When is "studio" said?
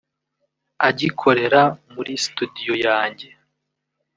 2.25-2.73